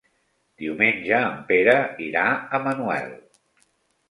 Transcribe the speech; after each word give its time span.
Diumenge 0.61 1.19
en 1.25 1.35
Pere 1.51 1.75
irà 2.07 2.25
a 2.59 2.63
Manuel. 2.65 3.15